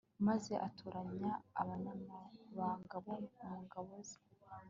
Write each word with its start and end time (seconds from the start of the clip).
maze 0.27 0.53
atoranya 0.67 1.31
abanyambaraga 1.61 2.95
bo 3.05 3.13
mu 3.41 3.53
ngabo 3.63 3.93
ze 4.07 4.19